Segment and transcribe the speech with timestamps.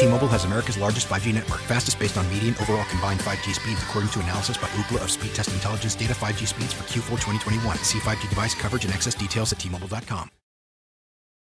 [0.00, 4.10] T-Mobile has America's largest 5G network, fastest based on median overall combined 5G speeds, according
[4.12, 6.14] to analysis by Ookla of Speed Test Intelligence data.
[6.14, 7.76] 5G speeds for Q4 2021.
[7.78, 10.30] See 5G device coverage and access details at T-Mobile.com.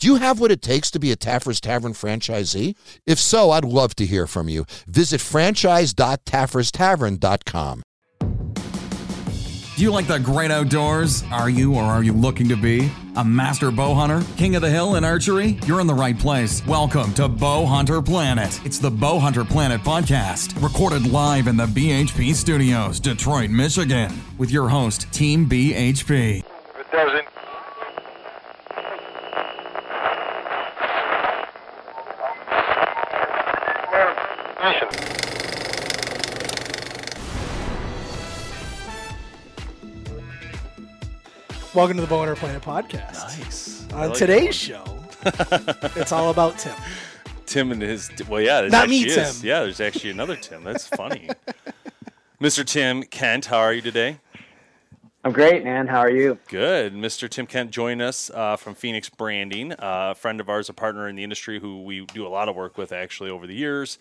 [0.00, 2.76] Do you have what it takes to be a Taffer's Tavern franchisee?
[3.04, 4.64] If so, I'd love to hear from you.
[4.86, 7.82] Visit franchise.tafferstavern.com.
[8.20, 11.24] Do you like the great outdoors?
[11.32, 12.92] Are you or are you looking to be?
[13.16, 14.22] A master bow hunter?
[14.36, 15.58] King of the hill in archery?
[15.66, 16.64] You're in the right place.
[16.64, 18.64] Welcome to Bow Hunter Planet.
[18.64, 24.52] It's the Bow Hunter Planet podcast, recorded live in the BHP studios, Detroit, Michigan, with
[24.52, 26.38] your host, Team BHP.
[26.38, 26.44] It
[26.92, 27.26] doesn't.
[41.78, 43.38] Welcome to the Boner Planet podcast.
[43.38, 43.86] Nice.
[43.92, 44.82] On like today's show,
[45.94, 46.74] it's all about Tim.
[47.46, 49.38] Tim and his well, yeah, there's Not me, actually is.
[49.38, 49.48] Tim.
[49.48, 50.64] Yeah, there's actually another Tim.
[50.64, 51.28] That's funny.
[52.40, 52.64] Mr.
[52.64, 54.18] Tim Kent, how are you today?
[55.22, 55.86] I'm great, man.
[55.86, 56.40] How are you?
[56.48, 56.94] Good.
[56.94, 57.28] Mr.
[57.28, 59.76] Tim Kent joined us uh, from Phoenix Branding, uh,
[60.10, 62.56] a friend of ours, a partner in the industry who we do a lot of
[62.56, 63.98] work with actually over the years.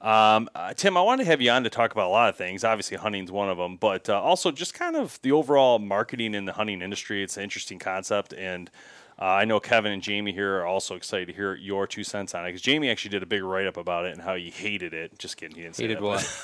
[0.00, 2.36] Um, uh, Tim, I wanted to have you on to talk about a lot of
[2.36, 2.64] things.
[2.64, 6.44] Obviously, hunting's one of them, but uh, also just kind of the overall marketing in
[6.44, 7.22] the hunting industry.
[7.22, 8.70] It's an interesting concept, and
[9.18, 12.34] uh, I know Kevin and Jamie here are also excited to hear your two cents
[12.34, 14.50] on it because Jamie actually did a big write up about it and how he
[14.50, 15.18] hated it.
[15.18, 16.42] Just kidding, he didn't say Hated that, what?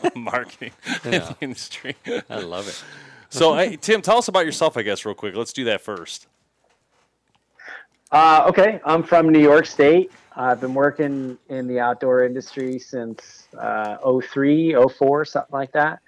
[0.00, 0.70] but marketing
[1.04, 1.96] in the industry.
[2.30, 2.82] I love it.
[3.30, 5.34] So, hey, Tim, tell us about yourself, I guess, real quick.
[5.34, 6.28] Let's do that first.
[8.12, 10.12] Uh, okay, I'm from New York State.
[10.36, 16.00] I've been working in the outdoor industry since uh, 03, 04, something like that.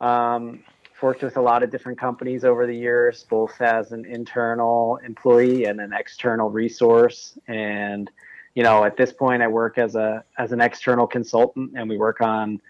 [0.00, 0.62] Um,
[1.02, 5.64] worked with a lot of different companies over the years, both as an internal employee
[5.64, 7.38] and an external resource.
[7.48, 8.10] And
[8.54, 11.98] you know, at this point, I work as a as an external consultant, and we
[11.98, 12.60] work on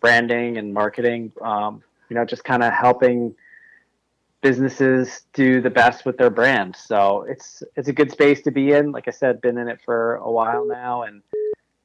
[0.00, 1.32] branding and marketing.
[1.40, 3.34] Um, you know, just kind of helping
[4.42, 6.76] businesses do the best with their brand.
[6.76, 8.92] So it's it's a good space to be in.
[8.92, 11.22] Like I said, been in it for a while now, and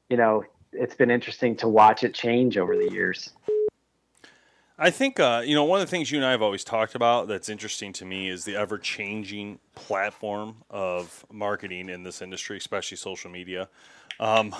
[0.09, 3.31] you know, it's been interesting to watch it change over the years.
[4.79, 6.93] I think uh, you know one of the things you and I have always talked
[6.95, 12.57] about that's interesting to me is the ever changing platform of marketing in this industry,
[12.57, 13.69] especially social media.
[14.19, 14.55] Um,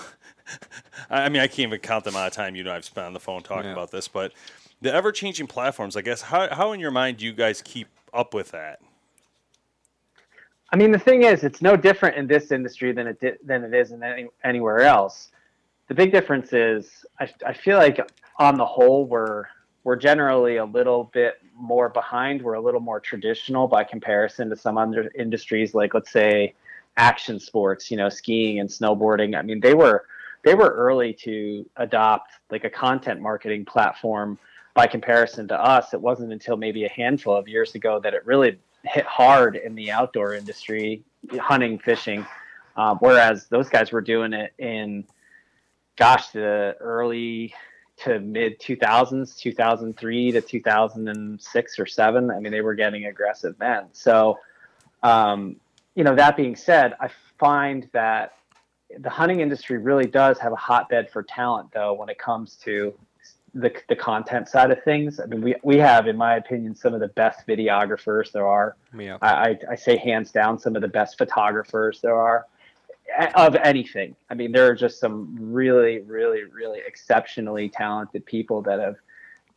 [1.10, 2.84] I I mean, I can't even count the amount of time you and I have
[2.84, 3.72] spent on the phone talking Yeah.
[3.72, 4.32] about this, but
[4.80, 5.96] the ever changing platforms.
[5.96, 8.80] I guess how how in your mind do you guys keep up with that?
[10.70, 13.64] I mean, the thing is, it's no different in this industry than it di- than
[13.64, 15.30] it is in any, anywhere else.
[15.88, 17.98] The big difference is, I, I feel like
[18.38, 19.44] on the whole, we're
[19.84, 22.42] we're generally a little bit more behind.
[22.42, 26.54] We're a little more traditional by comparison to some other industries, like let's say
[26.98, 29.38] action sports, you know, skiing and snowboarding.
[29.38, 30.04] I mean, they were
[30.44, 34.38] they were early to adopt like a content marketing platform.
[34.78, 38.24] By comparison to us, it wasn't until maybe a handful of years ago that it
[38.24, 41.02] really hit hard in the outdoor industry,
[41.36, 42.24] hunting, fishing.
[42.76, 45.04] Um, whereas those guys were doing it in,
[45.96, 47.52] gosh, the early
[48.04, 52.30] to mid 2000s, 2003 to 2006 or seven.
[52.30, 53.86] I mean, they were getting aggressive then.
[53.90, 54.38] So,
[55.02, 55.56] um,
[55.96, 58.36] you know, that being said, I find that
[58.96, 62.94] the hunting industry really does have a hotbed for talent, though, when it comes to
[63.54, 65.20] the, the content side of things.
[65.20, 68.76] I mean, we, we have, in my opinion, some of the best videographers there are.
[68.96, 69.18] Yeah.
[69.22, 72.46] I, I, I say hands down some of the best photographers there are
[73.34, 74.14] of anything.
[74.30, 78.96] I mean, there are just some really, really, really exceptionally talented people that have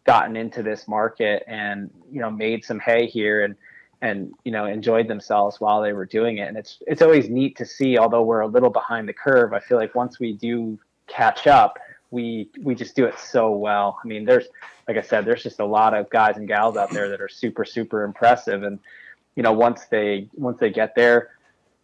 [0.06, 3.56] gotten into this market and you know made some hay here and
[4.02, 6.48] and you know enjoyed themselves while they were doing it.
[6.48, 7.98] And it's it's always neat to see.
[7.98, 11.78] Although we're a little behind the curve, I feel like once we do catch up,
[12.12, 13.98] we we just do it so well.
[14.04, 14.46] I mean, there's
[14.88, 17.30] like I said, there's just a lot of guys and gals out there that are
[17.30, 18.80] super super impressive and
[19.36, 21.30] you know once they once they get there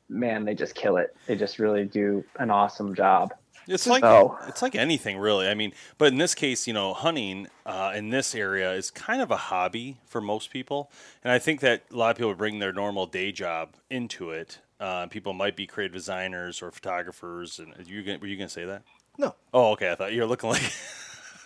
[0.10, 3.34] man they just kill it they just really do an awesome job
[3.68, 5.48] It's like So- it's like anything really.
[5.48, 9.22] I mean, but in this case, you know, hunting uh, in this area is kind
[9.22, 10.90] of a hobby for most people,
[11.24, 14.60] and I think that a lot of people bring their normal day job into it.
[14.80, 18.54] Uh, people might be creative designers or photographers, and you gonna, were you going to
[18.54, 18.84] say that?
[19.18, 19.36] No.
[19.54, 19.92] Oh, okay.
[19.92, 20.74] I thought you were looking like.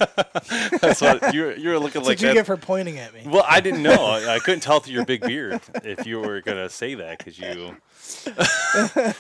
[0.82, 3.22] That's what you were, you were looking like did you get for pointing at me?
[3.26, 4.06] Well, I didn't know.
[4.06, 7.38] I, I couldn't tell through your big beard if you were gonna say that because
[7.38, 7.78] you.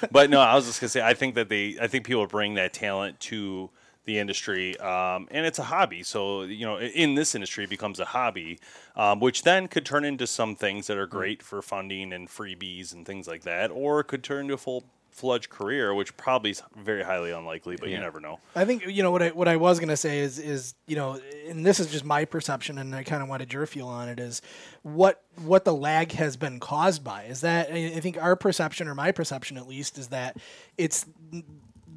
[0.11, 2.55] but no, I was just gonna say I think that they I think people bring
[2.55, 3.69] that talent to
[4.05, 6.01] the industry, um, and it's a hobby.
[6.03, 8.59] So you know, in this industry, it becomes a hobby,
[8.95, 12.93] um, which then could turn into some things that are great for funding and freebies
[12.93, 16.51] and things like that, or it could turn into a full fledged career, which probably
[16.51, 17.75] is very highly unlikely.
[17.79, 18.39] But you never know.
[18.55, 21.19] I think you know what I what I was gonna say is is you know,
[21.47, 24.19] and this is just my perception, and I kind of wanted your feel on it.
[24.19, 24.41] Is
[24.83, 27.23] what what the lag has been caused by?
[27.23, 30.37] Is that I I think our perception, or my perception at least, is that
[30.77, 31.43] it's n-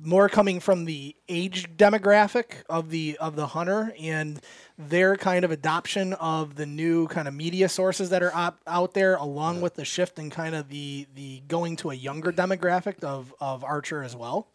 [0.04, 4.40] more coming from the age demographic of the of the hunter and
[4.78, 8.94] their kind of adoption of the new kind of media sources that are op- out
[8.94, 13.02] there along with the shift in kind of the the going to a younger demographic
[13.02, 14.46] of of archer as well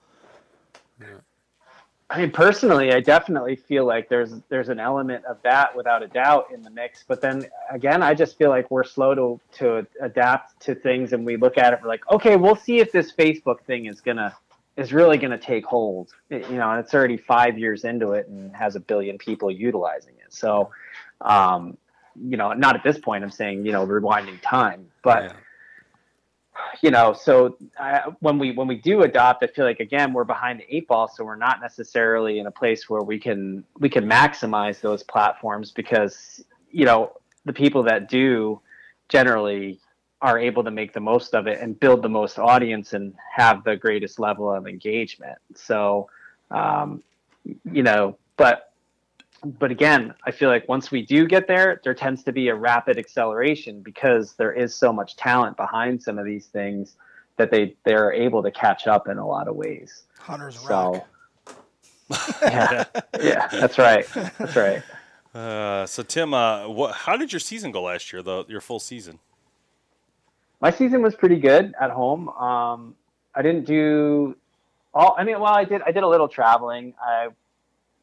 [2.12, 6.08] I mean, personally, I definitely feel like there's there's an element of that without a
[6.08, 7.04] doubt in the mix.
[7.08, 11.24] But then again, I just feel like we're slow to to adapt to things, and
[11.24, 11.80] we look at it.
[11.84, 14.36] We're like, okay, we'll see if this Facebook thing is gonna
[14.80, 16.14] is really gonna take hold.
[16.30, 19.52] It- you know, and it's already five years into it and has a billion people
[19.52, 20.34] utilizing it.
[20.34, 20.72] So,
[21.22, 21.78] um,
[22.16, 23.24] you know, not at this point.
[23.24, 25.36] I'm saying you know rewinding time, but
[26.82, 30.24] you know so I, when we when we do adopt i feel like again we're
[30.24, 33.90] behind the eight ball so we're not necessarily in a place where we can we
[33.90, 37.14] can maximize those platforms because you know
[37.46, 38.60] the people that do
[39.08, 39.80] generally
[40.22, 43.64] are able to make the most of it and build the most audience and have
[43.64, 46.10] the greatest level of engagement so
[46.52, 47.02] um,
[47.72, 48.70] you know but
[49.44, 52.56] but again, I feel like once we do get there, there tends to be a
[52.56, 56.96] rapid acceleration because there is so much talent behind some of these things
[57.38, 60.04] that they they're able to catch up in a lot of ways.
[60.20, 61.08] hunters rock
[62.42, 62.84] yeah,
[63.22, 64.06] yeah, that's right,
[64.38, 64.84] that's right.
[65.32, 66.96] Uh, so Tim, uh, what?
[66.96, 68.24] How did your season go last year?
[68.24, 69.20] The your full season?
[70.62, 72.30] My season was pretty good at home.
[72.30, 72.96] Um,
[73.34, 74.36] I didn't do
[74.94, 75.16] all.
[75.18, 75.82] I mean, well, I did.
[75.86, 76.94] I did a little traveling.
[77.02, 77.28] I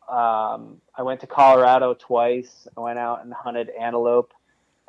[0.08, 2.66] um, I went to Colorado twice.
[2.76, 4.32] I went out and hunted antelope.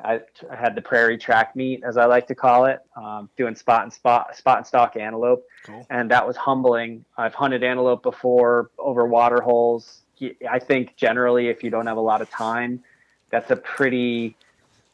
[0.02, 3.56] I, I had the prairie track meet, as I like to call it, um, doing
[3.56, 5.84] spot and spot, spot and stock antelope, Cool.
[5.90, 7.04] and that was humbling.
[7.16, 10.02] I've hunted antelope before over water holes.
[10.48, 12.84] I think generally, if you don't have a lot of time,
[13.30, 14.36] that's a pretty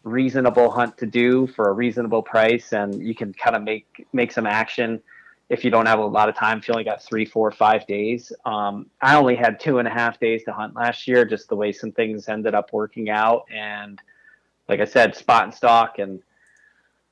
[0.04, 4.30] reasonable hunt to do for a reasonable price, and you can kind of make make
[4.30, 5.02] some action
[5.48, 6.58] if you don't have a lot of time.
[6.58, 9.90] If you only got three, four, five days, um, I only had two and a
[9.90, 13.46] half days to hunt last year, just the way some things ended up working out,
[13.52, 13.98] and
[14.68, 16.22] like I said, spot and stock, and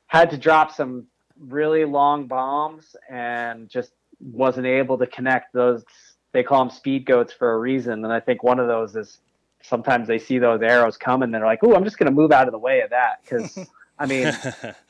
[0.06, 1.06] had to drop some
[1.40, 5.84] really long bombs, and just wasn't able to connect those.
[6.32, 9.18] They call them speed goats for a reason, and I think one of those is
[9.62, 12.48] sometimes they see those arrows coming, they're like, "Oh, I'm just going to move out
[12.48, 13.58] of the way of that," because
[13.98, 14.32] I mean,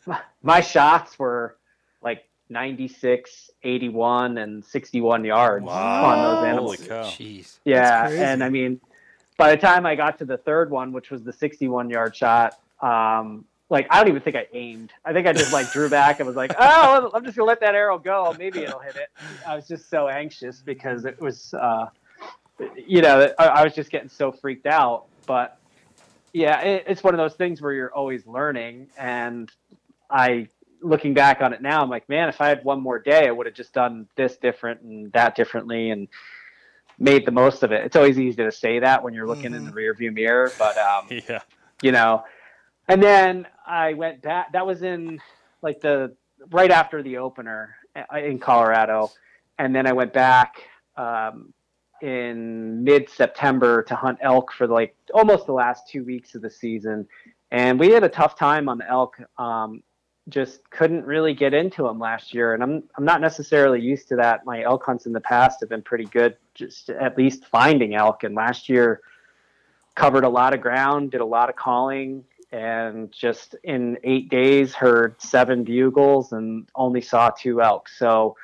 [0.42, 1.56] my shots were
[2.02, 6.76] like 96, 81, and 61 yards on those Holy animals.
[6.86, 7.04] cow!
[7.04, 7.58] Jeez.
[7.64, 8.80] Yeah, and I mean,
[9.36, 12.58] by the time I got to the third one, which was the 61 yard shot,
[12.80, 14.92] um, like I don't even think I aimed.
[15.04, 17.60] I think I just like drew back and was like, "Oh, I'm just gonna let
[17.60, 18.36] that arrow go.
[18.38, 19.08] Maybe it'll hit it."
[19.46, 21.86] I was just so anxious because it was, uh,
[22.76, 25.06] you know, I, I was just getting so freaked out.
[25.26, 25.58] But
[26.32, 29.50] yeah, it, it's one of those things where you're always learning, and
[30.10, 30.48] I.
[30.84, 33.30] Looking back on it now, I'm like, man, if I had one more day, I
[33.30, 36.08] would have just done this different and that differently, and
[36.98, 37.84] made the most of it.
[37.84, 41.06] It's always easy to say that when you're looking in the rearview mirror, but um,
[41.28, 41.42] Yeah.
[41.82, 42.24] you know.
[42.88, 44.52] And then I went back.
[44.54, 45.20] That was in
[45.62, 46.16] like the
[46.50, 49.12] right after the opener uh, in Colorado,
[49.60, 50.64] and then I went back
[50.96, 51.54] um,
[52.02, 56.50] in mid September to hunt elk for like almost the last two weeks of the
[56.50, 57.06] season,
[57.50, 59.16] and we had a tough time on the elk.
[59.38, 59.82] Um,
[60.28, 64.16] just couldn't really get into them last year, and I'm I'm not necessarily used to
[64.16, 64.44] that.
[64.44, 68.24] My elk hunts in the past have been pretty good, just at least finding elk.
[68.24, 69.00] And last year,
[69.94, 74.74] covered a lot of ground, did a lot of calling, and just in eight days
[74.74, 77.88] heard seven bugles and only saw two elk.
[77.88, 78.36] So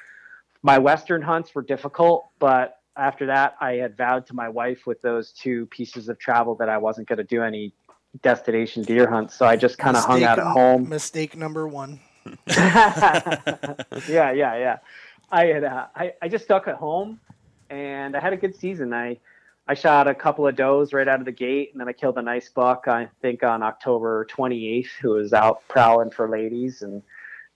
[0.62, 5.00] my western hunts were difficult, but after that, I had vowed to my wife with
[5.02, 7.72] those two pieces of travel that I wasn't going to do any
[8.22, 9.34] destination deer hunts.
[9.34, 10.88] So I just kind of hung out at home.
[10.88, 12.00] Mistake number one.
[12.46, 13.74] yeah,
[14.08, 14.78] yeah, yeah.
[15.30, 17.20] I had uh, I, I just stuck at home
[17.70, 18.92] and I had a good season.
[18.92, 19.18] I
[19.66, 22.16] I shot a couple of does right out of the gate, and then I killed
[22.16, 22.88] a nice buck.
[22.88, 27.02] I think on October 28th, who was out prowling for ladies, and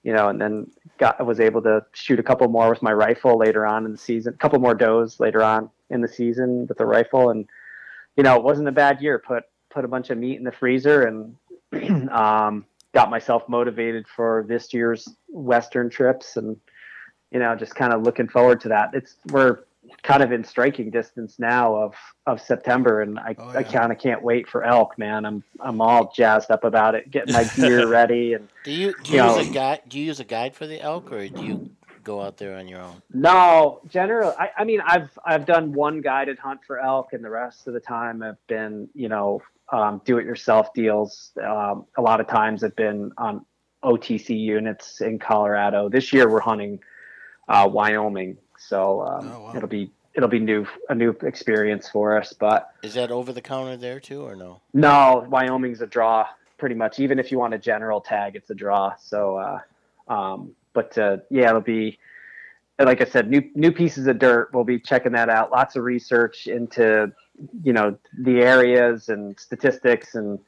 [0.02, 3.38] you know, and then got was able to shoot a couple more with my rifle
[3.38, 4.35] later on in the season.
[4.35, 7.49] A couple more does later on in the season with the rifle, and
[8.16, 9.18] you know, it wasn't a bad year.
[9.18, 11.37] Put put a bunch of meat in the freezer and
[12.11, 16.56] um, got myself motivated for this year's Western trips, and
[17.30, 18.90] you know, just kind of looking forward to that.
[18.94, 19.61] It's we're
[20.03, 21.95] kind of in striking distance now of
[22.27, 25.25] of September, and I, Oh, I kind of can't wait for elk, man.
[25.25, 29.12] I'm I'm all jazzed up about it, getting my gear ready, and Do you do
[29.12, 29.37] you Yeah.
[29.37, 29.81] use a guide?
[29.89, 31.61] Do you use a guide for the elk, or do you
[32.05, 33.03] go out there on your own?
[33.12, 37.31] No, generally, I, I mean, I've I've done one guided hunt for elk, and the
[37.31, 39.41] rest of the time have been, you know,
[39.73, 41.33] um, do-it-yourself deals.
[41.43, 43.45] Um, a lot of times have been on
[43.85, 45.89] OTC units in Colorado.
[45.89, 46.79] This year we're hunting
[47.49, 48.37] uh, Wyoming,
[48.69, 49.52] so um, Oh, wow.
[49.57, 52.33] it'll be it'll be new a new experience for us.
[52.33, 54.61] But Is that over the counter there too, or no?
[54.75, 56.26] no, Wyoming's a draw
[56.59, 56.99] pretty much.
[57.00, 58.95] Even if you want a general tag, it's a draw.
[58.97, 61.99] So, uh, um, but uh, yeah, it'll be
[62.78, 64.50] like I said, new new pieces of dirt.
[64.52, 65.50] We'll be checking that out.
[65.50, 67.12] Lots of research into
[67.62, 70.38] you know the areas and statistics and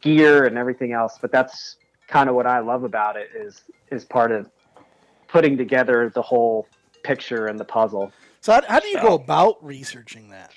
[0.00, 1.18] gear and everything else.
[1.20, 1.76] But that's
[2.08, 4.48] kind of what I love about it is is part of
[5.28, 6.66] putting together the whole
[7.02, 8.12] picture and the puzzle.
[8.40, 10.52] So how, how do you go about researching that?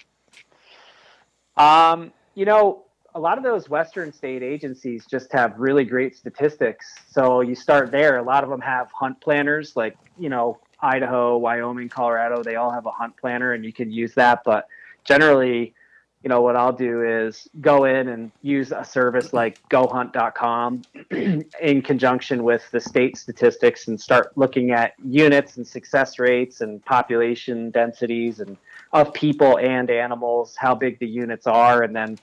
[1.58, 2.84] Um, you know,
[3.14, 6.94] a lot of those Western state agencies just have really great statistics.
[7.10, 8.18] So you start there.
[8.18, 12.72] A lot of them have hunt planners, like, you know, Idaho, Wyoming, Colorado, they all
[12.72, 14.44] have a hunt planner and you can use that.
[14.44, 14.68] But
[15.04, 15.74] generally,
[16.24, 20.84] you know, what I'll do is go in and use a service like gohunt.com
[21.62, 26.84] in conjunction with the state statistics and start looking at units and success rates and
[26.86, 28.56] population densities and
[28.94, 32.20] of people and animals, how big the units are, and then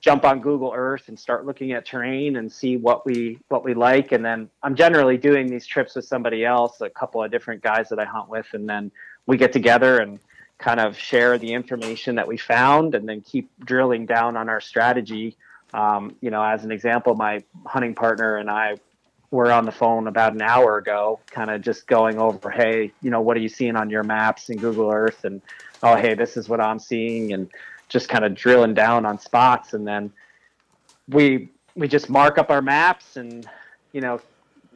[0.00, 3.74] jump on Google Earth and start looking at terrain and see what we what we
[3.74, 4.12] like.
[4.12, 7.88] And then I'm generally doing these trips with somebody else, a couple of different guys
[7.88, 8.92] that I hunt with, and then
[9.26, 10.20] we get together and
[10.62, 14.60] kind of share the information that we found, and then keep drilling down on our
[14.60, 15.36] strategy.
[15.74, 18.76] Um, you know, as an example, my hunting partner and I
[19.30, 23.10] were on the phone about an hour ago, kind of just going over, hey, you
[23.10, 25.42] know, what are you seeing on your maps and Google Earth, and
[25.82, 27.50] oh, hey, this is what I'm seeing, and
[27.88, 30.12] just kind of drilling down on spots, and then
[31.08, 33.48] we we just mark up our maps and
[33.92, 34.20] you know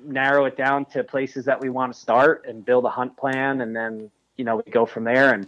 [0.05, 3.61] narrow it down to places that we want to start and build a hunt plan,
[3.61, 5.35] and then you know we go from there.
[5.35, 5.47] And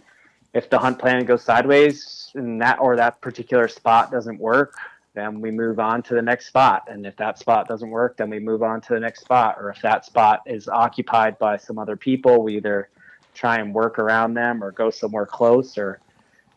[0.53, 4.73] if the hunt plan goes sideways and that or that particular spot doesn't work,
[5.13, 6.87] then we move on to the next spot.
[6.87, 9.57] And if that spot doesn't work, then we move on to the next spot.
[9.59, 12.89] Or if that spot is occupied by some other people, we either
[13.33, 15.99] try and work around them or go somewhere close or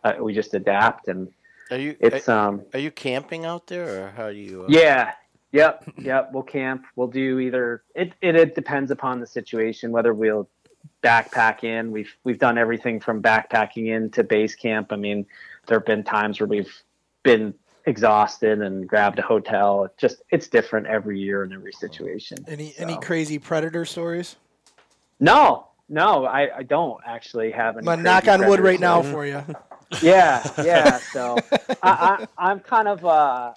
[0.05, 1.09] uh, we just adapt.
[1.09, 1.29] And
[1.71, 4.63] Are you it's, are, um, are you camping out there, or how do you?
[4.63, 5.13] Uh, yeah.
[5.53, 5.93] Yep.
[5.99, 6.31] Yep.
[6.33, 6.87] We'll camp.
[6.97, 7.83] We'll do either.
[7.95, 10.49] It, it it depends upon the situation whether we'll
[11.03, 11.91] backpack in.
[11.93, 14.93] We've we've done everything from backpacking in to base camp.
[14.93, 15.27] I mean,
[15.67, 16.73] there have been times where we've
[17.23, 17.55] been
[17.87, 19.85] exhausted and grabbed a hotel.
[19.85, 22.45] It just it's different every year in every situation.
[22.47, 24.37] Any any crazy predator stories?
[25.21, 27.87] No, no, I, I don't actually have any.
[27.89, 29.45] I'm knock on wood right now for you.
[30.03, 30.99] yeah, yeah.
[30.99, 31.37] So
[31.83, 33.53] I, I, I'm kind of, uh,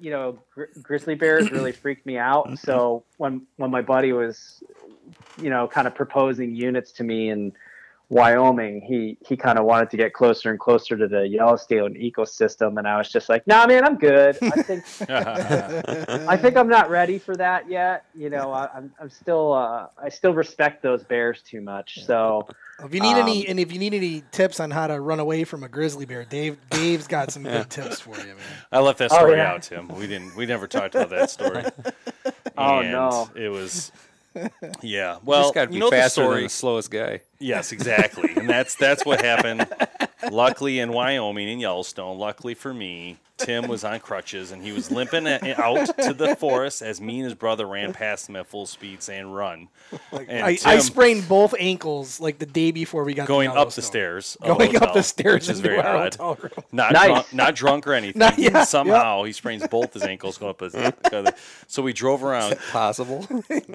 [0.00, 2.58] you know, gri- grizzly bears really freaked me out.
[2.58, 4.62] So when when my buddy was,
[5.40, 7.52] you know, kind of proposing units to me in
[8.08, 12.78] Wyoming, he he kind of wanted to get closer and closer to the Yellowstone ecosystem,
[12.78, 14.38] and I was just like, Nah, man, I'm good.
[14.42, 18.04] I think I think I'm not ready for that yet.
[18.14, 22.04] You know, I, I'm I'm still uh, I still respect those bears too much.
[22.04, 22.46] So.
[22.78, 25.18] If you need any Um, and if you need any tips on how to run
[25.18, 28.36] away from a grizzly bear, Dave Dave's got some good tips for you, man.
[28.70, 29.52] I left that Oh, story yeah.
[29.54, 29.88] out, Tim.
[29.88, 30.36] We didn't.
[30.36, 31.64] We never talked about that story.
[32.58, 33.30] Oh, And no.
[33.34, 33.90] It was.
[34.82, 35.18] Yeah.
[35.24, 36.42] Well, got to be you know the faster than story.
[36.44, 37.20] the slowest guy.
[37.38, 38.32] Yes, exactly.
[38.36, 39.66] and that's that's what happened.
[40.30, 44.90] Luckily in Wyoming in Yellowstone, luckily for me, Tim was on crutches and he was
[44.90, 48.64] limping out to the forest as me and his brother ran past him at full
[48.66, 49.68] speed saying run.
[50.12, 53.70] And I, I sprained both ankles like the day before we got to going up
[53.72, 54.36] the stairs.
[54.42, 56.16] Going the up the stairs which is very our odd.
[56.72, 57.06] Not Nice.
[57.06, 58.18] drunk, not drunk or anything.
[58.20, 60.74] Not- yeah, Somehow he sprains both his ankles going up his.
[61.68, 62.56] So we drove around.
[62.70, 63.26] Possible.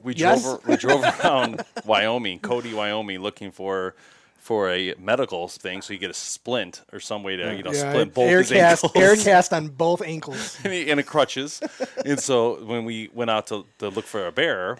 [0.03, 0.41] We Yes.
[0.43, 3.95] drove we drove around Wyoming, Cody, Wyoming, looking for
[4.41, 7.71] for a medical thing, so you get a splint or some way to you know
[7.71, 10.57] Yeah, splint both air his cast, ankles air cast on both ankles.
[10.63, 11.61] and he- and a crutches.
[12.05, 14.77] and so when we went out to, to look for a bear,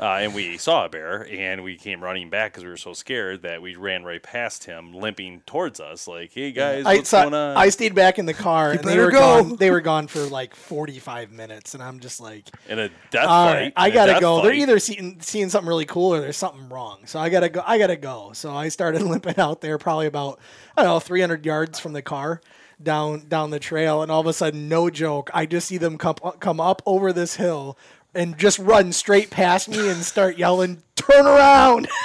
[0.00, 2.92] Uh, and we saw a bear, and we came running back because we were so
[2.92, 6.08] scared that we ran right past him, limping towards us.
[6.08, 8.80] Like, "Hey guys, I, what's saw- going on?" I stayed back in the car, and
[8.80, 9.42] they better were go.
[9.42, 9.56] gone.
[9.56, 13.46] They were gone for like forty-five minutes, and I'm just like, in a death All
[13.46, 13.72] fight.
[13.76, 14.42] I gotta death go.
[14.42, 17.06] They're either seeing seeing something really cool or there's something wrong.
[17.06, 17.62] So I gotta go.
[17.64, 18.32] I gotta go.
[18.34, 20.40] So I started limping out there, probably about
[20.76, 22.40] I don't know 300 yards from the car,
[22.82, 25.98] down down the trail, and all of a sudden, no joke, I just see them
[25.98, 27.78] come come up over this hill
[28.14, 31.88] and just run straight past me and start yelling, "Turn around!"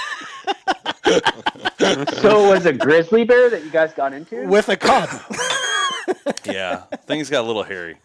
[1.80, 4.46] So it was a grizzly bear that you guys got into?
[4.46, 5.10] with a cub.
[6.46, 7.98] yeah, things got a little hairy.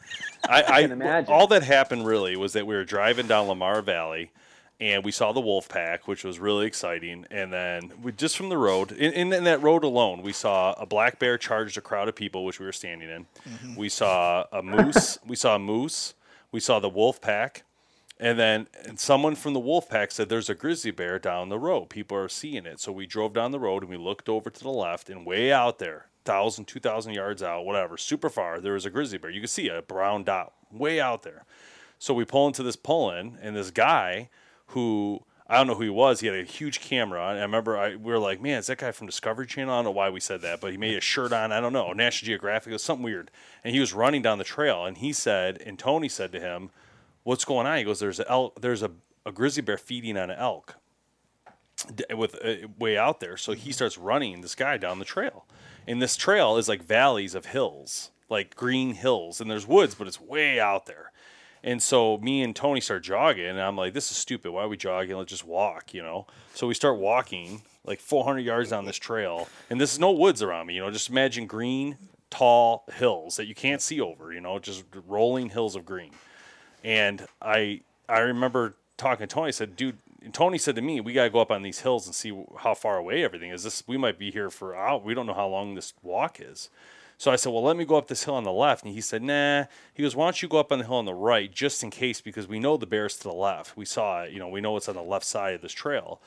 [0.48, 1.32] I, I, can imagine.
[1.32, 4.30] all that happened really was that we were driving down Lamar Valley,
[4.80, 7.26] and we saw the wolf pack, which was really exciting.
[7.30, 10.74] And then we just from the road, in, in, in that road alone, we saw
[10.74, 13.26] a black bear charged a crowd of people, which we were standing in.
[13.48, 13.74] Mm-hmm.
[13.76, 15.18] We saw a moose.
[15.26, 16.14] we saw a moose.
[16.52, 17.64] We saw the wolf pack.
[18.24, 21.58] And then and someone from the wolf pack said there's a grizzly bear down the
[21.58, 21.90] road.
[21.90, 22.80] People are seeing it.
[22.80, 25.52] So we drove down the road and we looked over to the left and way
[25.52, 29.30] out there, 1,000, 2,000 yards out, whatever, super far, there was a grizzly bear.
[29.30, 31.44] You could see a brown dot way out there.
[31.98, 34.30] So we pull into this pull in and this guy
[34.68, 36.20] who I don't know who he was.
[36.20, 37.28] He had a huge camera.
[37.28, 39.74] And I remember I, we were like, man, is that guy from Discovery Channel?
[39.74, 41.52] I don't know why we said that, but he made a shirt on.
[41.52, 41.92] I don't know.
[41.92, 42.70] National Geographic.
[42.70, 43.30] It was something weird.
[43.62, 44.86] And he was running down the trail.
[44.86, 46.70] And he said, and Tony said to him,
[47.24, 47.78] what's going on?
[47.78, 48.90] He goes, there's a elk, there's a,
[49.26, 50.76] a grizzly bear feeding on an elk
[52.16, 53.36] with uh, way out there.
[53.36, 55.46] So he starts running this guy down the trail.
[55.86, 59.40] And this trail is like valleys of hills, like green hills.
[59.40, 61.10] And there's woods, but it's way out there.
[61.62, 64.52] And so me and Tony start jogging, and I'm like, "This is stupid.
[64.52, 65.16] Why are we jogging?
[65.16, 66.26] Let's just walk," you know.
[66.52, 70.66] So we start walking like 400 yards down this trail, and there's no woods around
[70.66, 70.74] me.
[70.74, 71.96] You know, just imagine green,
[72.28, 74.30] tall hills that you can't see over.
[74.30, 76.10] You know, just rolling hills of green.
[76.84, 79.48] And I I remember talking to Tony.
[79.48, 79.98] I said, "Dude,"
[80.32, 82.98] Tony said to me, "We gotta go up on these hills and see how far
[82.98, 83.64] away everything is.
[83.64, 85.02] This we might be here for out.
[85.02, 86.68] We don't know how long this walk is."
[87.16, 89.00] So I said, "Well, let me go up this hill on the left." And he
[89.00, 89.64] said, "Nah."
[89.94, 91.90] He goes, "Why don't you go up on the hill on the right, just in
[91.90, 93.76] case, because we know the bear's to the left.
[93.76, 94.32] We saw it.
[94.32, 96.20] You know, we know it's on the left side of this trail."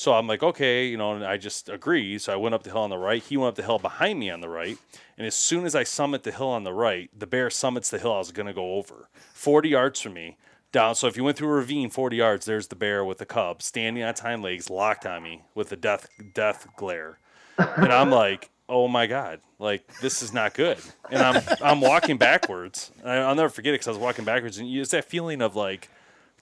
[0.00, 2.16] So I'm like, okay, you know, and I just agree.
[2.16, 3.22] So I went up the hill on the right.
[3.22, 4.78] He went up the hill behind me on the right.
[5.18, 7.98] And as soon as I summit the hill on the right, the bear summits the
[7.98, 9.10] hill I was going to go over.
[9.34, 10.38] 40 yards from me,
[10.72, 10.94] down.
[10.94, 13.60] So if you went through a ravine 40 yards, there's the bear with the cub
[13.60, 17.18] standing on its hind legs, locked on me with the death death glare.
[17.58, 20.78] And I'm like, oh my god, like this is not good.
[21.10, 22.90] And I'm I'm walking backwards.
[23.04, 25.90] I'll never forget it because I was walking backwards, and it's that feeling of like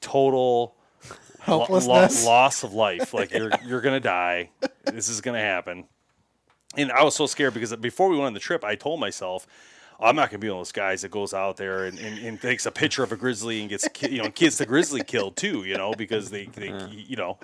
[0.01, 0.77] total
[1.57, 3.15] lo- lo- loss of life.
[3.15, 4.51] Like you're you're gonna die.
[4.85, 5.85] This is gonna happen.
[6.77, 9.47] And I was so scared because before we went on the trip, I told myself.
[10.01, 12.41] I'm not gonna be one of those guys that goes out there and, and, and
[12.41, 15.35] takes a picture of a grizzly and gets ki- you know gets the grizzly killed
[15.37, 17.37] too, you know, because they, they you know.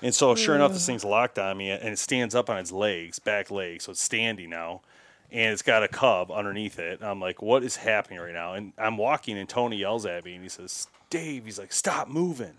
[0.00, 2.72] And so sure enough, this thing's locked on me and it stands up on its
[2.72, 4.80] legs, back legs, so it's standing now,
[5.30, 7.02] and it's got a cub underneath it.
[7.02, 8.54] I'm like, what is happening right now?
[8.54, 12.08] And I'm walking and Tony yells at me and he says, Dave, he's like, stop
[12.08, 12.54] moving.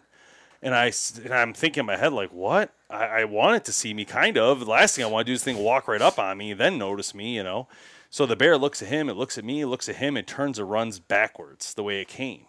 [0.61, 0.91] And I
[1.23, 2.73] and I'm thinking in my head like, what?
[2.89, 4.59] I, I want it to see me, kind of.
[4.59, 6.77] The last thing I want to do is thing walk right up on me, then
[6.77, 7.67] notice me, you know.
[8.09, 10.25] So the bear looks at him, it looks at me, it looks at him, it
[10.27, 12.45] turns and runs backwards the way it came.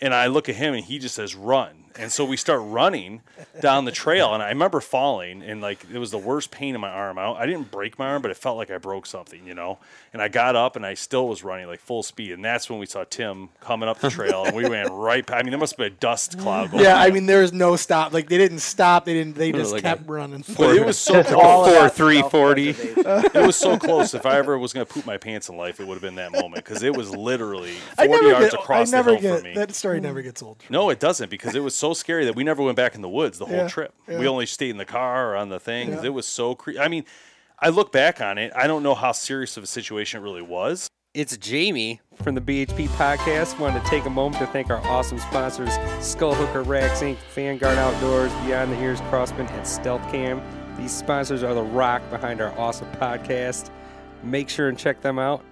[0.00, 1.84] And I look at him and he just says, run.
[2.00, 3.20] And so we start running
[3.60, 4.32] down the trail.
[4.34, 7.18] And I remember falling and like it was the worst pain in my arm.
[7.18, 9.78] I, I didn't break my arm, but it felt like I broke something, you know?
[10.12, 12.32] And I got up and I still was running like full speed.
[12.32, 15.24] And that's when we saw Tim coming up the trail and we ran right.
[15.26, 17.42] pa- I mean, there must have been a dust cloud going Yeah, I mean, there
[17.42, 18.12] was no stop.
[18.12, 19.04] Like they didn't stop.
[19.04, 19.36] They didn't.
[19.36, 20.44] They just like kept running.
[20.56, 21.82] But it was so Just all of close.
[21.82, 22.72] that three forty.
[22.72, 23.40] self-preservation.
[23.42, 24.14] It was so close.
[24.14, 26.16] If I ever was going to poop my pants in life, it would have been
[26.16, 28.54] that moment because it was literally 40 yards get.
[28.60, 29.54] across I never the hill get for me.
[29.54, 30.00] that story.
[30.00, 30.62] Never gets old.
[30.70, 33.08] No, it doesn't because it was so scary that we never went back in the
[33.08, 33.94] woods the whole Yeah, trip.
[34.08, 34.18] yeah.
[34.18, 35.92] We only stayed in the car or on the thing.
[35.92, 36.08] 'cause Yeah.
[36.08, 37.04] It was so cre- I mean,
[37.58, 38.52] I look back on it.
[38.56, 40.88] I don't know how serious of a situation it really was.
[41.12, 43.58] It's Jamie from the BHP podcast.
[43.58, 47.76] Wanted to take a moment to thank our awesome sponsors Skull Hooker RAXX Inc., Vanguard
[47.78, 50.40] Outdoors, Beyond the Ears Crosman, and Stealth Cam.
[50.78, 53.70] These sponsors are the rock behind our awesome podcast.
[54.22, 55.42] Make sure and check them out.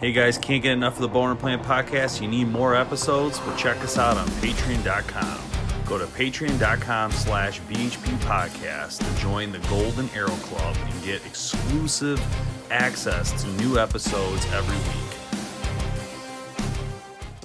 [0.00, 2.22] Hey guys, can't get enough of the Bow Hunter Planet podcast?
[2.22, 3.40] You need more episodes?
[3.40, 5.40] Well, check us out on patreon.com.
[5.86, 12.22] Go to patreon.com slash BHP podcast to join the Golden Arrow Club and get exclusive
[12.70, 15.17] access to new episodes every week.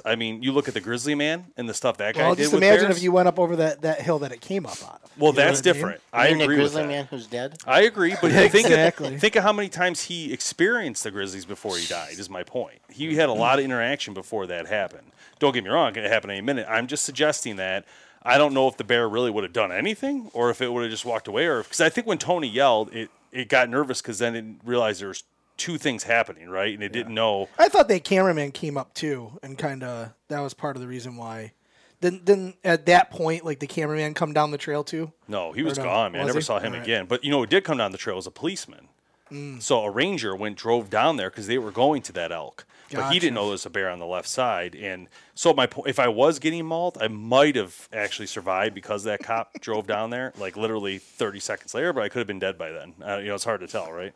[0.05, 2.43] I mean, you look at the Grizzly Man and the stuff that guy Well, did
[2.43, 2.97] just with imagine bears.
[2.97, 4.99] if you went up over that, that hill that it came up on.
[5.17, 5.73] well, You that's what I mean?
[5.73, 6.01] different.
[6.11, 6.87] I mean the agree with grizzly that.
[6.87, 7.55] man who's dead?
[7.65, 11.77] I agree, but think of, think of how many times he experienced the Grizzlies before
[11.77, 12.19] he died.
[12.19, 12.79] Is my point.
[12.89, 15.11] He had a lot of interaction before that happened.
[15.39, 16.67] Don't get me wrong; it happened happen any minute.
[16.69, 17.85] I'm just suggesting that.
[18.25, 20.83] I don't know if the bear really would have done anything, or if it would
[20.83, 24.01] have just walked away, or because I think when Tony yelled, it it got nervous
[24.01, 25.23] because then it realized there was
[25.57, 27.49] two things happening, right, and it didn't know.
[27.57, 30.87] I thought that cameraman came up too, and kind of that was part of the
[30.87, 31.53] reason why.
[32.01, 35.13] Then, then at that point, like the cameraman come down the trail too.
[35.27, 35.85] No, he was no?
[35.85, 36.21] gone, man.
[36.21, 36.43] I never he?
[36.43, 36.83] saw him All right.
[36.83, 37.05] again.
[37.05, 38.89] But you know, who did come down the trail was a policeman.
[39.31, 39.61] Mm.
[39.61, 43.11] So a ranger went drove down there because they were going to that elk, but
[43.11, 44.75] he didn't know there was a bear on the left side.
[44.75, 49.05] And so my po- if I was getting mauled, I might have actually survived because
[49.05, 51.93] that cop drove down there like literally 30 seconds later.
[51.93, 52.93] But I could have been dead by then.
[53.01, 54.13] Uh, you know, it's hard to tell, right?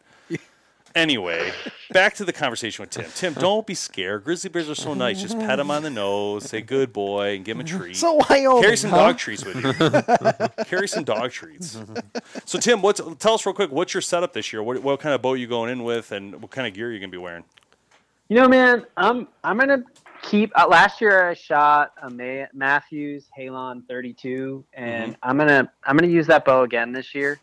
[0.98, 1.52] Anyway,
[1.92, 3.06] back to the conversation with Tim.
[3.14, 4.24] Tim, don't be scared.
[4.24, 5.22] Grizzly bears are so nice.
[5.22, 7.96] Just pet him on the nose, say good boy, and give him a treat.
[7.96, 8.98] So Wyoming, Carry some huh?
[8.98, 10.64] dog treats with you.
[10.66, 11.80] Carry some dog treats.
[12.46, 13.72] So Tim, what's tell us real quick?
[13.72, 14.64] What's your setup this year?
[14.64, 17.00] What, what kind of boat you going in with, and what kind of gear you
[17.00, 17.44] gonna be wearing?
[18.30, 19.84] You know, man, I'm I'm gonna
[20.24, 20.52] keep.
[20.60, 26.12] Uh, last year I shot a Ma- Mathews Halon 32, and I'm gonna I'm gonna
[26.12, 27.40] use that bow again this year.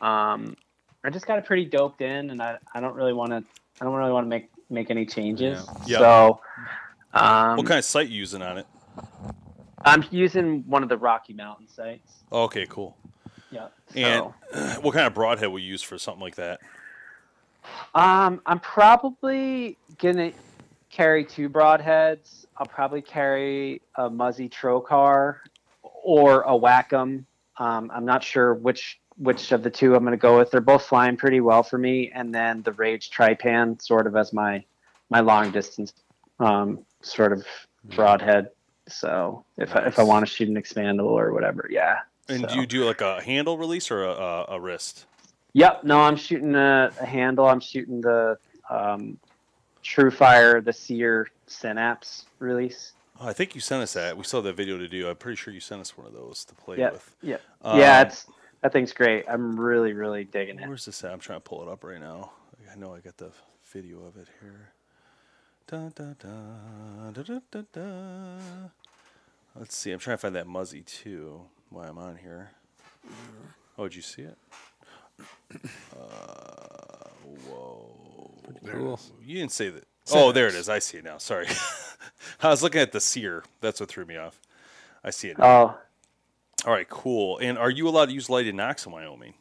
[0.00, 0.56] Um,
[1.04, 3.44] I just got it pretty doped in, and I, I don't really want to
[3.80, 5.66] I don't really want to make make any changes.
[5.86, 5.98] Yeah.
[5.98, 6.40] So,
[7.14, 8.66] um, what kind of sight you using on it?
[9.84, 12.22] I'm using one of the Rocky Mountain sights.
[12.30, 12.96] Okay, cool.
[13.50, 13.68] Yeah.
[13.96, 16.60] And So, what kind of broadhead will you use for something like that?
[17.94, 20.32] um, I'm probably gonna
[20.90, 22.46] carry two broadheads.
[22.56, 25.38] I'll probably carry a Muzzy Trocar
[25.82, 27.24] or a Wac'em.
[27.58, 30.50] Um, I'm not sure which which of the two I'm going to go with.
[30.50, 34.32] They're both flying pretty well for me, and then the Rage Trypan sort of as
[34.32, 34.64] my
[35.10, 35.92] my long distance
[36.40, 37.46] um, sort of
[37.84, 38.48] broadhead.
[38.88, 41.98] So if I, if I want to shoot an expandable or whatever, yeah.
[42.28, 45.06] And So- do you do like a handle release or a, a, a wrist?
[45.54, 45.84] Yep.
[45.84, 47.46] No, I'm shooting a, a handle.
[47.46, 48.38] I'm shooting the
[48.70, 49.18] um,
[49.84, 52.92] TruFire, the Sear Synapse release.
[53.20, 54.16] Oh, I think you sent us that.
[54.16, 55.08] We saw that video to do.
[55.08, 56.92] I'm pretty sure you sent us one of those to play Yep.
[56.94, 57.16] with.
[57.22, 57.36] Yeah.
[57.62, 58.26] Um, yeah, it's
[58.62, 59.24] that thing's great.
[59.28, 60.66] I'm really, really digging it.
[60.66, 61.12] Where's this at?
[61.12, 62.32] I'm trying to pull it up right now.
[62.72, 63.30] I know I got the
[63.72, 64.70] video of it here.
[65.66, 68.38] Da, da, da, da, da, da, da.
[69.56, 69.90] Let's see.
[69.90, 71.42] I'm trying to find that Muzzy too.
[71.70, 72.50] While I'm on here.
[73.78, 74.38] Oh, did you see it?
[75.94, 77.08] Uh,
[77.48, 78.30] whoa.
[78.66, 79.00] Cool.
[79.24, 79.84] You didn't say that.
[80.12, 80.68] Oh, there it is.
[80.68, 81.18] I see it now.
[81.18, 81.46] Sorry.
[82.42, 83.44] I was looking at the seer.
[83.60, 84.38] That's what threw me off.
[85.04, 85.38] I see it.
[85.38, 85.46] Now.
[85.46, 85.78] Oh,
[86.64, 87.38] All right, cool.
[87.38, 89.34] And are you allowed to use lighted nocks in Wyoming?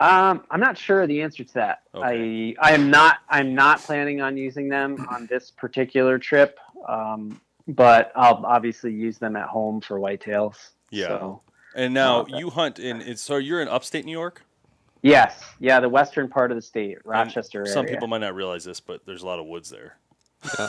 [0.00, 1.82] um, I'm not sure the answer to that.
[1.94, 6.58] I I am not I'm not planning on using them on this particular trip.
[6.88, 10.56] Um, but I'll obviously use them at home for whitetails.
[10.90, 11.06] Yeah.
[11.06, 11.42] So,
[11.76, 13.00] And now Uh, you hunt in.
[13.00, 14.42] It's, so you're in upstate New York.
[15.02, 17.94] yes, yeah, the western part of the state, Rochester Some area.
[17.94, 19.96] people might not realize this, but there's a lot of woods there.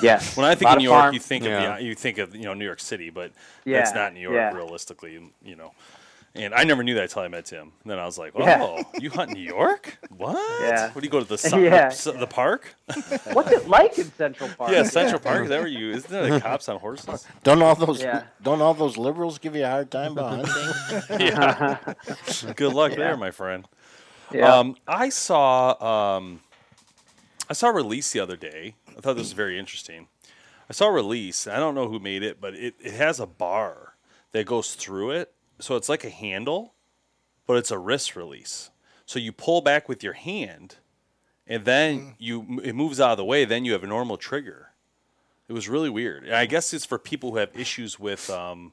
[0.02, 0.36] Yes.
[0.38, 1.74] When I think of of New York, farm- you think Yeah.
[1.74, 3.32] of the, you think of you know New York City, but
[3.66, 4.54] Yeah, that's not New York yeah.
[4.54, 5.20] realistically.
[5.44, 5.72] You know,
[6.36, 7.72] and I never knew that until I met Tim.
[7.84, 8.84] And then I was like, oh, Yeah.
[9.00, 9.98] you hunt New York?
[10.18, 10.36] What?
[10.64, 10.92] Yeah.
[10.92, 11.90] What do you go to the su- Yeah.
[11.90, 12.76] the, the park?
[13.34, 14.72] What's it like in Central Park?
[14.72, 15.44] yeah, Central Park.
[15.44, 15.92] Is that where you?
[15.92, 17.26] Isn't there the cops on horses?
[17.44, 18.24] Don't all those Yeah.
[18.42, 21.20] don't all those liberals give you a hard time about hunting?
[21.28, 21.78] yeah.
[22.56, 23.68] Good luck there, my friend.
[24.32, 24.52] Yeah.
[24.56, 26.40] Um, I saw um,
[27.49, 28.75] I saw a release the other day.
[28.89, 30.08] I thought this was very interesting.
[30.69, 31.45] I saw a release.
[31.45, 33.95] I don't know who made it, but it, it has a bar
[34.32, 35.34] that goes through it.
[35.60, 36.73] So it's like a handle,
[37.45, 38.69] but it's a wrist release.
[39.06, 40.77] So you pull back with your hand,
[41.45, 43.45] and then you it moves out of the way.
[43.45, 44.69] Then you have a normal trigger.
[45.47, 46.23] It was really weird.
[46.23, 48.71] And I guess it's for people who have issues with um,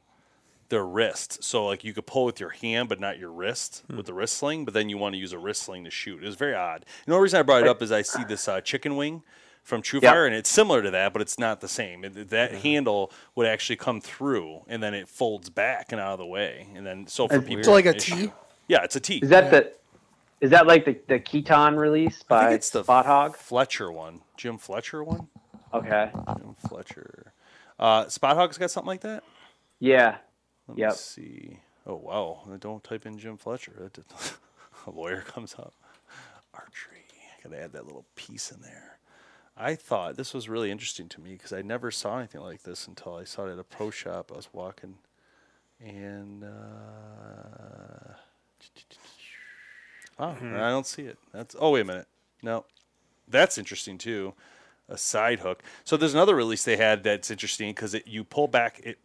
[0.70, 1.44] their wrist.
[1.44, 4.34] So like you could pull with your hand, but not your wrist with the wrist
[4.34, 4.64] sling.
[4.64, 6.22] But then you want to use a wrist sling to shoot.
[6.22, 6.84] It was very odd.
[7.04, 9.22] And the only reason I brought it up is I see this uh, chicken wing
[9.62, 10.10] from True Yeah.
[10.12, 12.02] Fire, and it's similar to that, but it's not the same.
[12.04, 16.18] It, that handle would actually come through, and then it folds back and out of
[16.18, 18.32] the way, and then so for That's people, So like a with issue- T?
[18.68, 19.18] Yeah, it's a T.
[19.18, 19.72] Is that the
[20.40, 23.36] is that like the, the Keton release I by think it's the Spot Hogg?
[23.36, 25.28] Fletcher one, Jim Fletcher one.
[25.74, 26.10] Okay.
[26.38, 27.32] Jim Fletcher.
[27.78, 29.22] Uh, Spot Hogg's got something like that.
[29.78, 30.16] Yeah.
[30.76, 31.58] Let me see.
[31.86, 32.40] Oh wow!
[32.58, 33.90] Don't type in Jim Fletcher.
[34.86, 35.74] A lawyer comes up.
[36.54, 37.04] Archery.
[37.38, 38.98] I gotta add that little piece in there.
[39.56, 42.86] I thought this was really interesting to me because I never saw anything like this
[42.86, 44.30] until I saw it at a pro shop.
[44.32, 44.94] I was walking,
[45.80, 48.14] and uh,
[50.18, 51.18] oh, I don't see it.
[51.32, 52.08] That's oh wait a minute.
[52.42, 52.64] No,
[53.28, 54.34] that's interesting too.
[54.88, 55.62] a side hook.
[55.84, 58.98] So there's another release they had that's interesting because you pull back it.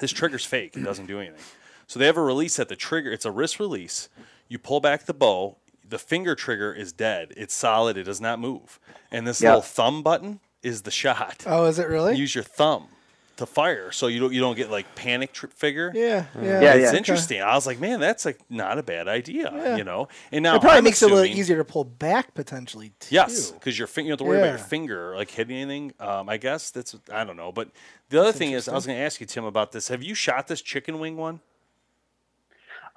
[0.00, 1.40] This trigger's fake; it doesn't do anything.
[1.86, 3.12] So they have a release at the trigger.
[3.12, 4.08] It's a wrist release.
[4.48, 5.58] You pull back the bow.
[5.86, 7.34] The finger trigger is dead.
[7.36, 7.96] It's solid.
[7.98, 8.80] It does not move.
[9.10, 9.50] And this Yeah.
[9.50, 11.44] little thumb button is the shot.
[11.46, 12.16] Oh, is it really?
[12.16, 12.88] Use your thumb
[13.36, 15.90] to fire, so you don't you don't get like panic trip figure.
[15.94, 16.60] Yeah, yeah.
[16.60, 16.98] Yeah, it's yeah.
[16.98, 17.40] interesting.
[17.42, 19.76] I was like, man, that's like not a bad idea, Yeah.
[19.76, 20.08] you know.
[20.30, 22.92] And now it probably I'm makes it a little easier to pull back potentially.
[23.00, 23.14] Too.
[23.14, 25.92] Yes, because your finger, you don't have to worry about your finger like hitting anything.
[25.98, 27.52] Um, I guess that's I don't know.
[27.52, 27.70] But
[28.10, 29.88] the other thing is, I was going to ask you, Tim, about this.
[29.88, 31.40] Have you shot this chicken wing one?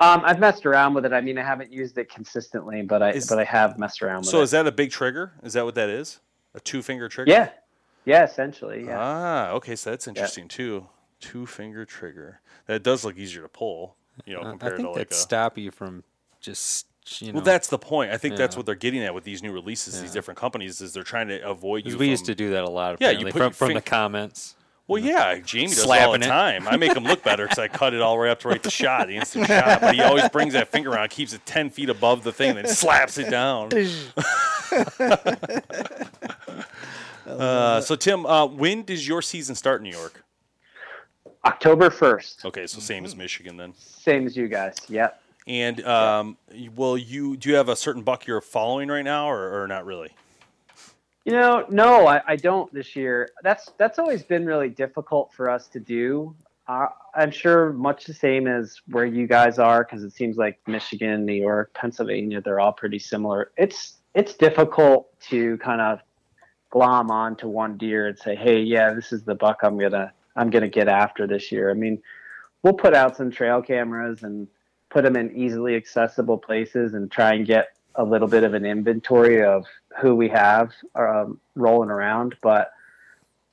[0.02, 1.13] Um, I've messed around with it.
[1.13, 4.19] I mean, I haven't used it consistently, but I Is- but I have messed around
[4.19, 4.32] with it.
[4.32, 5.32] So is that a big trigger?
[5.41, 6.19] Is that what that is?
[6.54, 7.32] A two finger trigger?
[7.32, 7.50] yeah,
[8.06, 8.98] yeah, essentially, yeah.
[9.00, 9.76] Ah, okay.
[9.76, 10.88] So that's interesting too.
[11.20, 12.41] Two finger trigger.
[12.68, 13.96] That does look easier to pull.
[14.26, 15.18] You know, Uh, I compared think to like that a.
[15.18, 16.04] stop you from
[16.41, 16.88] just
[17.20, 17.36] you know.
[17.38, 18.12] well, that's the point.
[18.12, 20.02] I think that's what they're getting at with these new releases.
[20.02, 21.91] These different companies is they're trying to avoid you.
[21.91, 22.98] 'cause we used to do that a lot.
[23.00, 24.56] Yeah, you put from, your from the comments.
[24.88, 26.30] Well, yeah, Jamie does all Slapping the it.
[26.30, 26.68] time.
[26.68, 28.62] I make him look better because I cut it all the way up to right
[28.62, 29.82] the shot, the instant shot.
[29.82, 32.60] But he always brings that finger around, keeps it ten feet above the thing, and
[32.60, 33.70] then slaps it down.
[37.26, 40.24] uh, so Tim, uh, when does your season start in New York?
[41.44, 43.74] October first, Okay, so same as Michigan then.
[43.78, 44.76] same as you guys.
[44.90, 45.22] Yep.
[45.48, 46.38] And um,
[46.76, 49.86] will you do you have a certain buck you're following right now, or, or not
[49.86, 50.10] really?
[51.24, 53.30] You know, no, I, I don't this year.
[53.44, 56.36] That's that's always been really difficult for us to do.
[56.68, 60.58] Uh, I'm sure much the same as where you guys are, because it seems like
[60.66, 63.52] Michigan, New York, Pennsylvania, they're all pretty similar.
[63.56, 66.00] It's it's difficult to kind of
[66.76, 70.50] glom onto one deer and say, hey, yeah, this is the buck I'm gonna I'm
[70.50, 71.72] gonna get after this year.
[71.72, 72.04] I mean,
[72.64, 74.46] we'll put out some trail cameras and
[74.90, 78.66] put them in easily accessible places and try and get a little bit of an
[78.66, 79.66] inventory of
[80.02, 82.36] who we have um, rolling around.
[82.42, 82.74] But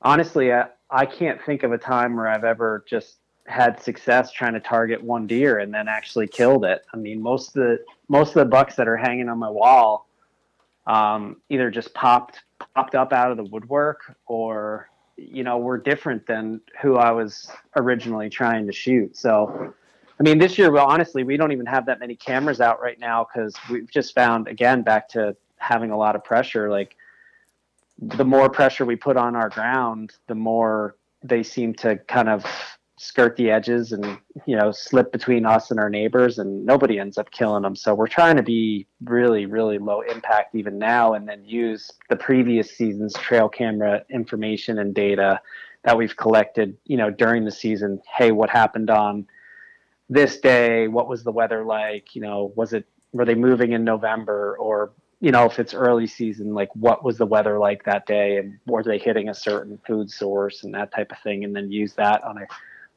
[0.00, 4.54] honestly, I, I can't think of a time where I've ever just had success trying
[4.54, 6.84] to target one deer and then actually killed it.
[6.92, 10.08] I mean, most of the most of the bucks that are hanging on my wall
[10.88, 12.40] um, either just popped
[12.74, 17.50] popped up out of the woodwork or you know were different than who I was
[17.76, 19.16] originally trying to shoot.
[19.16, 19.74] So
[20.22, 22.98] I mean, this year, well, honestly, we don't even have that many cameras out right
[22.98, 26.70] now because we've just found, again, back to having a lot of pressure.
[26.70, 26.96] Like,
[27.98, 32.44] the more pressure we put on our ground, the more they seem to kind of
[33.02, 37.18] skirt the edges and, you know, slip between us and our neighbors, and nobody ends
[37.18, 37.74] up killing them.
[37.74, 42.16] So we're trying to be really, really low impact even now and then use the
[42.16, 45.40] previous season's trail camera information and data
[45.82, 48.00] that we've collected, you know, during the season.
[48.16, 49.26] Hey, what happened on
[50.08, 50.86] this day?
[50.86, 52.14] What was the weather like?
[52.14, 54.56] You know was it were they moving in november?
[54.58, 58.36] Or you know if it's early season like what was the weather like that day?
[58.36, 61.42] And were they hitting a certain food source and that type of thing?
[61.44, 62.46] And then use that on a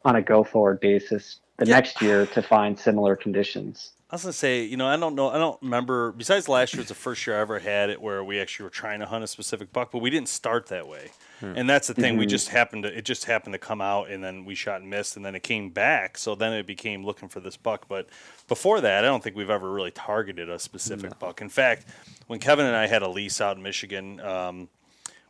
[0.06, 4.34] on a go forward basis the next year to find similar conditions I was gonna
[4.34, 6.12] say, you know, I don't know, I don't remember.
[6.12, 8.70] Besides last year, it's the first year I ever had it where we actually were
[8.70, 11.10] trying to hunt a specific buck, but we didn't start that way.
[11.42, 12.16] And that's the thing.
[12.16, 12.30] We Mhm.
[12.30, 15.16] just happened to, it just happened to come out, and then we shot and missed,
[15.18, 16.20] and then it came back.
[16.20, 17.88] So then it became looking for this buck.
[17.90, 18.08] But
[18.48, 21.42] before that, I don't think we've ever really targeted a specific buck.
[21.42, 21.88] In fact,
[22.28, 24.70] when Kevin and I had a lease out in Michigan, um,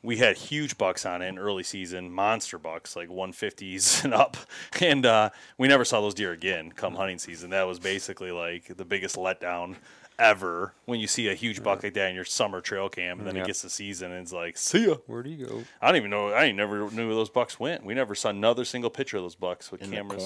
[0.06, 4.38] we had huge bucks on it in early season, monster bucks, like 150s and up.
[4.80, 7.50] And uh, we never saw those deer again come hunting season.
[7.50, 9.76] That was basically like the biggest letdown
[10.18, 13.28] ever when you see a huge buck like that in your summer trail cam and
[13.28, 13.42] then Yeah.
[13.44, 14.96] it gets the season and it's like, see ya.
[15.08, 15.64] Where do you go?
[15.82, 16.30] I don't even know.
[16.30, 17.84] I ain't never knew where those bucks went.
[17.84, 20.24] We never saw another single picture of those bucks with In cameras.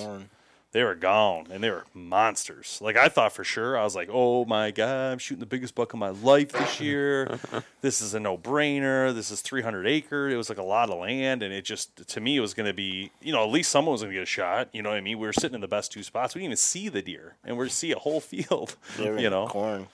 [0.69, 0.73] Corn.
[0.73, 2.79] They were gone and they were monsters.
[2.81, 3.77] Like I thought for sure.
[3.77, 6.79] I was like, oh my god, I'm shooting the biggest buck of my life this
[6.81, 7.39] year.
[7.81, 9.13] this is a no brainer.
[9.13, 10.29] This is 300 acre.
[10.29, 12.67] It was like a lot of land, and it just to me it was going
[12.67, 14.69] to be, you know, at least someone was going to get a shot.
[14.73, 15.19] You know what I mean?
[15.19, 16.35] We were sitting in the best two spots.
[16.35, 18.75] We didn't even see the deer, and we're to see a whole field.
[18.97, 19.87] They were you know, corn.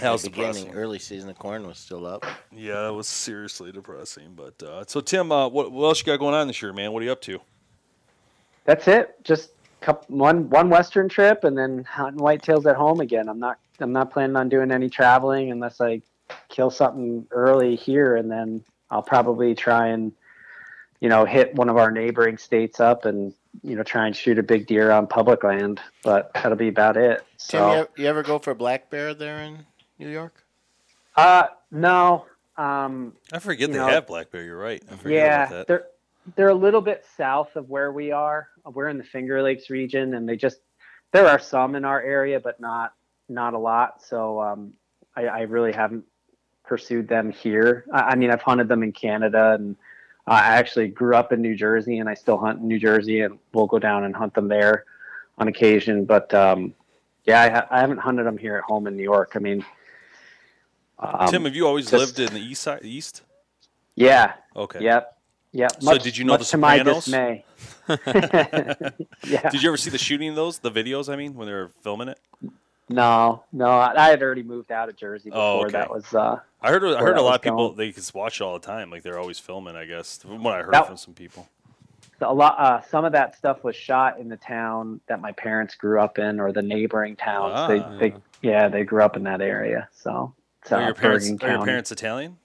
[0.00, 0.74] That was the beginning, depressing.
[0.74, 2.24] early season, the corn was still up.
[2.52, 4.34] Yeah, it was seriously depressing.
[4.34, 6.92] But uh, so Tim, uh, what, what else you got going on this year, man?
[6.92, 7.40] What are you up to?
[8.68, 13.28] that's it just couple, one one western trip and then hunting whitetails at home again
[13.28, 16.00] i'm not i'm not planning on doing any traveling unless i
[16.48, 20.12] kill something early here and then i'll probably try and
[21.00, 24.38] you know hit one of our neighboring states up and you know try and shoot
[24.38, 28.06] a big deer on public land but that'll be about it Tim, you, ever, you
[28.06, 29.64] ever go for black bear there in
[29.98, 30.44] New York?
[31.16, 34.42] uh no um I forget they know, have black bear.
[34.42, 34.82] You're right.
[34.90, 35.66] I forget yeah, about that.
[35.68, 35.86] they're
[36.36, 38.48] they're a little bit south of where we are.
[38.64, 40.58] We're in the Finger Lakes region, and they just
[41.12, 42.94] there are some in our area, but not
[43.28, 44.02] not a lot.
[44.02, 44.72] So um,
[45.16, 46.04] I, I really haven't
[46.64, 47.84] pursued them here.
[47.92, 49.76] I, I mean, I've hunted them in Canada, and
[50.26, 53.20] uh, I actually grew up in New Jersey, and I still hunt in New Jersey,
[53.20, 54.84] and we'll go down and hunt them there
[55.38, 56.04] on occasion.
[56.04, 56.74] But um,
[57.24, 59.32] yeah, I, ha- I haven't hunted them here at home in New York.
[59.34, 59.64] I mean,
[60.98, 62.80] um, Tim, have you always just- lived in the east side?
[62.82, 63.22] East?
[63.94, 64.34] Yeah.
[64.54, 64.80] Okay.
[64.82, 65.17] Yep.
[65.66, 67.04] So Much- did you know the to my Sopranos?
[67.06, 67.44] dismay?
[69.26, 69.50] yeah.
[69.50, 71.12] Did you ever see the shooting of those, the videos?
[71.12, 72.20] I mean, when they were filming it.
[72.90, 75.72] No, no, I I had already moved out of Jersey before Oh, okay.
[75.72, 76.14] that was.
[76.14, 76.82] Uh, I heard.
[76.84, 77.76] I heard a lot of people going.
[77.76, 78.90] they just watch it all the time.
[78.90, 79.76] Like they're always filming.
[79.76, 81.48] I guess from what I heard That- from some people.
[82.18, 82.58] So a lot.
[82.58, 86.18] Uh, some of that stuff was shot in the town that my parents grew up
[86.18, 87.52] in, or the neighboring towns.
[87.56, 87.68] Ah.
[87.68, 87.78] they,
[88.10, 89.88] they, yeah, they grew up in that area.
[89.92, 90.32] So,
[90.64, 91.30] so Are your parents?
[91.42, 92.38] Are your parents Italian?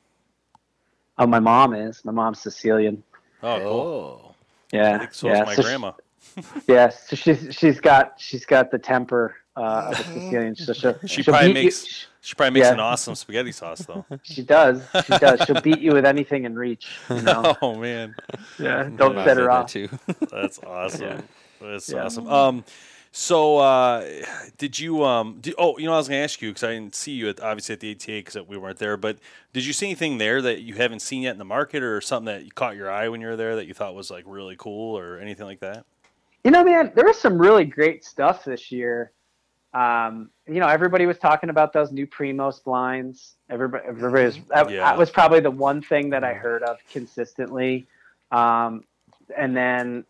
[1.18, 2.04] Oh, my mom is.
[2.06, 3.04] My mom's Sicilian.
[3.42, 4.36] Oh, cool.
[4.72, 5.42] Yeah, I think so yeah.
[5.42, 5.92] is my so she- grandma.
[6.68, 10.56] yeah, so she's she's got she's got the temper uh, of a Sicilian.
[10.56, 12.08] So she'll, She she'll probably beat you- makes.
[12.22, 12.74] She probably makes Yeah.
[12.74, 14.06] an awesome spaghetti sauce, though.
[14.24, 14.82] She does.
[15.06, 15.42] She does.
[15.42, 16.88] She'll beat you with anything in reach.
[17.10, 17.56] You know?
[17.62, 18.16] oh man.
[18.58, 19.74] Yeah, don't set her off.
[20.32, 21.24] That's awesome.
[21.62, 22.06] That's Yeah.
[22.06, 22.28] awesome.
[22.28, 22.64] Um,
[23.16, 24.04] so uh,
[24.58, 25.04] did you?
[25.04, 27.12] Um, did, oh, you know, I was going to ask you because I didn't see
[27.12, 28.98] you at obviously at the ATA because we weren't there.
[28.98, 29.20] But
[29.54, 32.26] did you see anything there that you haven't seen yet in the market, or something
[32.26, 34.98] that caught your eye when you were there that you thought was like really cool,
[34.98, 35.86] or anything like that?
[36.44, 39.12] You know, man, there was some really great stuff this year.
[39.76, 43.36] Um, you know, everybody was talking about those new Primos blinds.
[43.50, 44.80] Everybody, everybody was, that, Yeah.
[44.80, 47.86] that was probably the one thing that I heard of consistently.
[48.32, 48.84] Um,
[49.38, 50.04] and then,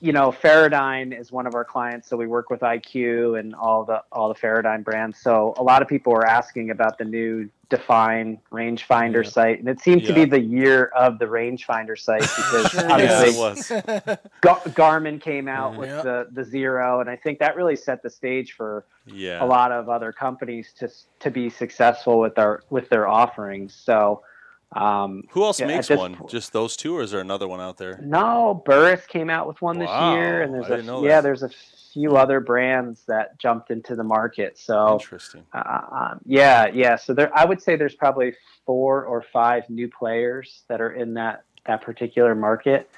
[0.00, 3.84] you know, Feradyne is one of our clients, so we work with IQ and all
[3.84, 5.18] the all the Feradyne brands.
[5.18, 9.78] So a lot of people were asking about the new Define rangefinder sight, and it
[9.78, 13.70] seemed to be the year of the rangefinder sight because obviously is.
[13.70, 14.18] it was.
[14.40, 15.80] Gar- Garmin came out mm-hmm.
[15.80, 16.02] with Yep.
[16.02, 19.44] the the Xero, and I think that really set the stage for Yeah.
[19.44, 20.88] a lot of other companies to
[21.20, 23.72] to be successful with our with their offerings.
[23.72, 24.22] So,
[24.72, 26.16] um, Who else makes this one?
[26.16, 27.98] po- Just those two, or is there another one out there?
[28.02, 31.22] No, Burris came out with one this Wow, year, and there's a yeah, that.
[31.22, 31.50] there's a
[31.92, 34.56] few other brands that jumped into the market.
[34.58, 35.44] So, Interesting.
[35.52, 36.94] uh, um, yeah, yeah.
[36.96, 41.14] So there, I would say there's probably four or five new players that are in
[41.14, 42.88] that that particular market.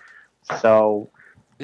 [0.61, 1.08] So,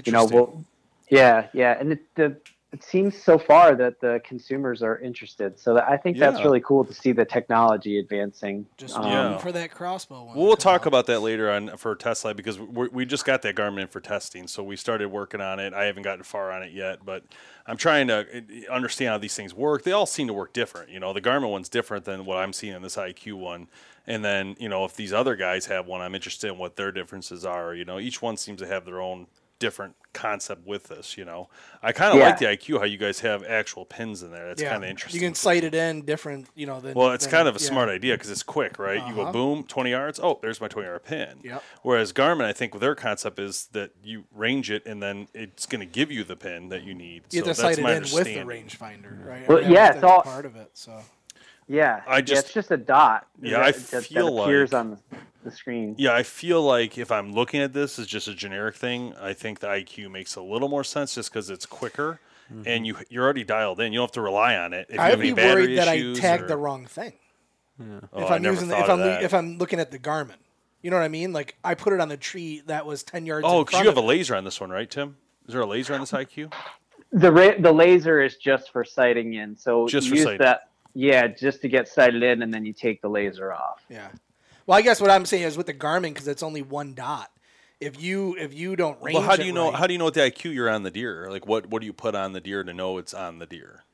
[0.04, 0.64] you know, we'll,
[1.10, 2.36] yeah, yeah, and it, the
[2.70, 5.58] it seems so far that the consumers are interested.
[5.58, 8.66] So that, I think that's really cool to see the technology advancing.
[8.76, 9.38] Just Um, Yeah.
[9.38, 10.36] for that crossbow one.
[10.36, 13.56] Well, we'll talk about that later on for testlab because we we just got that
[13.56, 15.72] Garmin in for testing, so we started working on it.
[15.72, 17.24] I haven't gotten far on it yet, but
[17.66, 18.26] I'm trying to
[18.68, 19.84] uh, understand how these things work.
[19.84, 20.90] They all seem to work different.
[20.90, 23.68] You know, the Garmin one's different than what I'm seeing in this IQ one,
[24.06, 26.92] and then you know if these other guys have one, I'm interested in what their
[26.92, 27.74] differences are.
[27.74, 29.26] You know, each one seems to have their own
[29.58, 31.16] different concept with this.
[31.16, 31.48] You know,
[31.82, 32.26] I kind of Yeah.
[32.30, 34.48] like the IQ how you guys have actual pins in there.
[34.48, 35.20] That's kind of interesting.
[35.20, 36.80] You can sight it in different, you know.
[36.80, 37.66] Than, Well, it's than- kind of a yeah.
[37.68, 39.06] smart idea because it's quick, right?
[39.06, 39.32] You go Uh-huh.
[39.32, 40.18] boom, 20 yards.
[40.22, 41.40] Oh, there's my 20 yard pin.
[41.42, 41.62] Yep.
[41.82, 45.80] Whereas Garmin, I think their concept is that you range it and then it's going
[45.80, 47.24] to give you the pin that you need.
[47.30, 48.66] You so have to that's sight it my in with the understanding.
[48.68, 49.48] rangefinder, right?
[49.48, 50.70] Well, I mean, yeah, it's all- part of it.
[50.74, 51.00] So
[51.70, 53.26] Yeah, I yeah, just- it's just a dot.
[53.42, 55.94] Yeah, that, I that- that feel appears like- on the, the screen.
[55.98, 59.32] Yeah, I feel like if I'm looking at this as just a generic thing, I
[59.32, 62.20] think the IQ makes a little more sense just because it's quicker
[62.64, 63.92] and you you're already dialed in.
[63.92, 64.86] You don't have to rely on it.
[64.88, 67.12] If you have I'd any be battery worried that I tagged or- the wrong thing.
[67.80, 69.22] Oh, if I I'm never using the, if I'm that.
[69.22, 70.34] if I'm looking at the Garmin,
[70.82, 71.32] you know what I mean?
[71.32, 73.44] Like I put it on the tree that was ten yards.
[73.48, 75.16] Oh, because you have a laser on this one, right, Tim?
[75.46, 76.52] Is there a laser on this IQ?
[77.12, 79.56] The ra- the laser is just for sighting in.
[79.56, 80.38] So Just you for use sighting.
[80.40, 80.70] that.
[80.94, 83.84] Yeah, just to get sighted in, and then you take the laser off.
[83.88, 84.08] Yeah.
[84.68, 87.30] Well, I guess what I'm saying is with the Garmin because it's only one dot.
[87.80, 89.70] If you if you don't range Well, how do it you know?
[89.70, 91.26] right- How do you know with the IQ you're on the deer?
[91.30, 93.84] Like, what what do you put on the deer to know it's on the deer?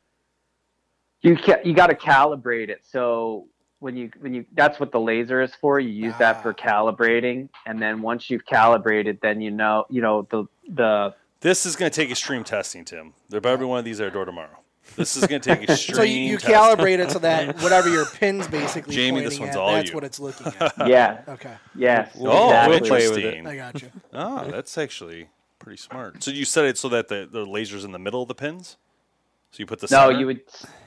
[1.21, 2.81] You ca- you got to calibrate it.
[2.91, 3.47] So
[3.79, 5.79] when you when you that's what the laser is for.
[5.79, 6.61] You use that for ah.
[6.61, 11.77] calibrating, and then once you've calibrated, then you know you know the the This is
[11.77, 13.15] going to take extreme testing, Tim.
[13.29, 14.63] There better be one of these at our door tomorrow.
[14.97, 15.97] This is going to take extreme.
[15.97, 19.57] so you, you calibrate it so that whatever your pin's basically Jamie, pointing this one's
[19.57, 19.95] at, all that's you.
[19.95, 20.89] what it's looking at.
[20.89, 21.55] yeah Okay.
[21.75, 22.09] Yeah.
[22.21, 22.77] Oh, exactly.
[22.77, 23.47] interesting.
[23.47, 23.91] I got you.
[24.13, 25.29] Ah, that's actually
[25.59, 26.23] pretty smart.
[26.23, 28.77] So you set it so that the, the laser's in the middle of the pins.
[29.51, 30.41] So you put the No, center you would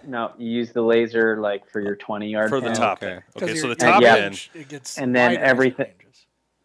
[0.06, 0.32] no.
[0.38, 3.14] You use the laser like for your twenty yard for the top okay.
[3.16, 3.24] pin.
[3.34, 4.16] 'Cause Okay, so the top yeah.
[4.16, 4.24] pin.
[4.24, 5.94] range, it gets And then wider as it everything-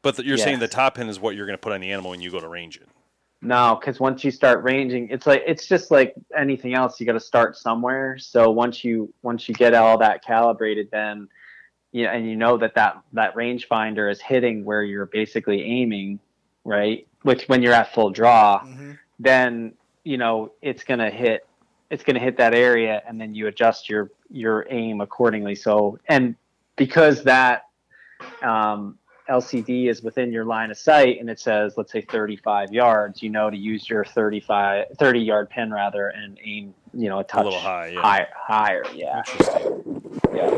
[0.02, 1.92] But the, you're saying the top pin is what you're going to put on the
[1.92, 2.88] animal when you go to range it.
[3.44, 7.00] No, because once you start ranging, it's like it's just like anything else.
[7.00, 8.16] You got to start somewhere.
[8.16, 11.28] So once you once you get all that calibrated, then
[11.90, 16.20] you know, and you know that that that rangefinder is hitting where you're basically aiming,
[16.64, 17.04] right?
[17.22, 18.98] Which when you're at full draw, Mhm.
[19.18, 19.72] then
[20.04, 21.44] you know it's gonna hit
[21.90, 25.56] it's gonna hit that area, and then you adjust your your aim accordingly.
[25.56, 26.36] So and
[26.76, 27.64] because that
[28.40, 28.98] um,
[29.32, 33.30] LCD is within your line of sight and it says, let's say 35 yards, you
[33.30, 37.44] know to use your 35, 30 yard pin rather and aim, you know, a touch
[37.44, 38.00] little high, yeah.
[38.00, 39.22] higher, higher, yeah.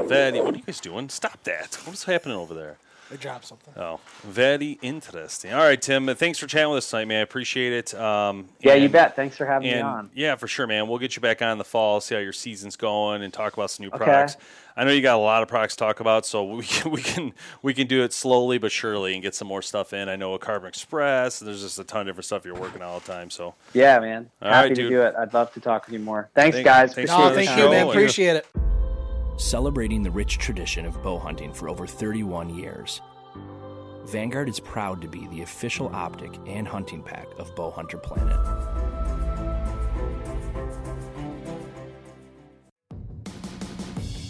[0.06, 0.40] Very.
[0.40, 1.08] What are you guys doing?
[1.08, 1.74] Stop that.
[1.84, 2.78] What is happening over there?
[3.14, 3.72] I dropped something.
[3.76, 5.52] Oh, very interesting.
[5.52, 6.06] All right, Tim.
[6.16, 7.18] Thanks for chatting with us tonight, man.
[7.18, 7.94] I appreciate it.
[7.94, 9.14] Um, Yeah, you bet.
[9.14, 10.10] Thanks for having me on.
[10.14, 10.88] yeah, for sure, man.
[10.88, 13.52] We'll get you back on in the fall, see how your season's going, and talk
[13.52, 13.98] about some new Okay.
[14.04, 14.36] products.
[14.76, 17.00] I know you got a lot of products to talk about, so we can we
[17.02, 20.08] can we can do it slowly but surely and get some more stuff in.
[20.08, 21.38] I know a Carbon Express.
[21.38, 23.30] There's just a ton of different stuff you're working on all the time.
[23.30, 24.28] So Yeah, man.
[24.42, 24.90] All Happy right, to dude.
[24.90, 25.14] do it.
[25.16, 26.28] I'd love to talk with you more.
[26.34, 26.94] Thanks, Thank- guys.
[26.94, 27.86] thanks Appreciate for Thank you, man.
[27.86, 27.90] show.
[27.92, 28.46] Appreciate it.
[29.36, 33.00] Celebrating the rich tradition of bow hunting for over 31 years,
[34.06, 38.38] Vanguard is proud to be the official optic and hunting pack of Bowhunter Planet.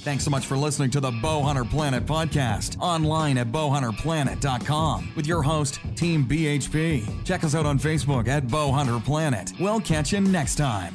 [0.04, 5.42] Thanks so much for listening to the Bowhunter Planet podcast online at bowhunterplanet.com with your
[5.42, 7.24] host, Team BHP.
[7.24, 9.52] Check us out on Facebook at Bowhunter Planet.
[9.58, 10.94] We'll catch you next time.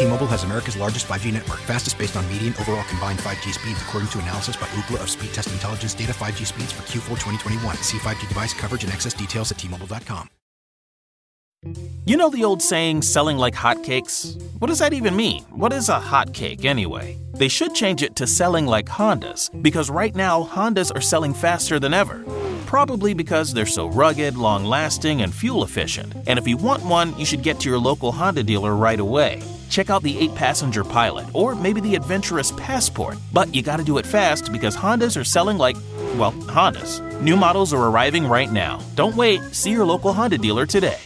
[0.00, 4.08] T-Mobile has America's largest 5G network, fastest based on median overall combined 5G speeds, according
[4.08, 6.12] to analysis by Ookla of Speedtest Intelligence data.
[6.14, 7.76] 5G speeds for Q4 2021.
[7.76, 10.30] See 5G device coverage and access details at T-Mobile.com.
[12.06, 14.40] You know the old saying, selling like hotcakes?
[14.58, 15.42] What does that even mean?
[15.50, 17.18] What is a hotcake anyway?
[17.34, 21.78] They should change it to selling like Hondas, because right now, Hondas are selling faster
[21.78, 22.24] than ever.
[22.64, 26.14] Probably because they're so rugged, long lasting, and fuel efficient.
[26.26, 29.42] And if you want one, you should get to your local Honda dealer right away.
[29.70, 33.16] Check out the 8 passenger Pilot, or maybe the adventurous Passport.
[33.32, 35.76] But you gotta do it fast because Hondas are selling like,
[36.16, 37.00] well, Hondas.
[37.22, 38.80] New models are arriving right now.
[38.96, 40.98] Don't wait, see your local Honda dealer today.